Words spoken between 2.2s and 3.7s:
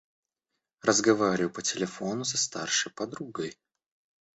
со старшей подругой.